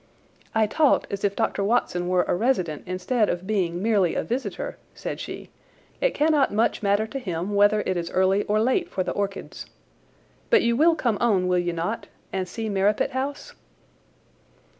"I 0.55 0.65
talked 0.65 1.05
as 1.13 1.23
if 1.23 1.35
Dr. 1.35 1.63
Watson 1.63 2.07
were 2.07 2.23
a 2.23 2.33
resident 2.35 2.81
instead 2.87 3.29
of 3.29 3.45
being 3.45 3.83
merely 3.83 4.15
a 4.15 4.23
visitor," 4.23 4.79
said 4.95 5.19
she. 5.19 5.51
"It 6.01 6.15
cannot 6.15 6.51
much 6.51 6.81
matter 6.81 7.05
to 7.05 7.19
him 7.19 7.53
whether 7.53 7.81
it 7.81 7.95
is 7.97 8.09
early 8.09 8.41
or 8.45 8.59
late 8.59 8.89
for 8.89 9.03
the 9.03 9.11
orchids. 9.11 9.67
But 10.49 10.63
you 10.63 10.75
will 10.75 10.95
come 10.95 11.19
on, 11.21 11.47
will 11.47 11.59
you 11.59 11.73
not, 11.73 12.07
and 12.33 12.47
see 12.49 12.67
Merripit 12.67 13.11
House?" 13.11 13.53